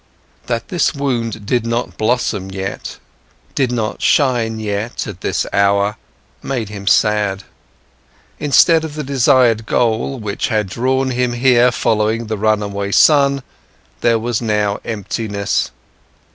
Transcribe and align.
That 0.47 0.69
this 0.69 0.95
wound 0.95 1.45
did 1.45 1.63
not 1.63 1.95
blossom 1.95 2.49
yet, 2.49 2.97
did 3.53 3.71
not 3.71 4.01
shine 4.01 4.57
yet, 4.59 5.05
at 5.05 5.21
this 5.21 5.45
hour, 5.53 5.95
made 6.41 6.69
him 6.69 6.87
sad. 6.87 7.43
Instead 8.39 8.83
of 8.83 8.95
the 8.95 9.03
desired 9.03 9.67
goal, 9.67 10.17
which 10.17 10.47
had 10.47 10.67
drawn 10.67 11.11
him 11.11 11.33
here 11.33 11.71
following 11.71 12.25
the 12.25 12.37
run 12.39 12.63
away 12.63 12.91
son, 12.91 13.43
there 13.99 14.17
was 14.17 14.41
now 14.41 14.79
emptiness. 14.83 15.69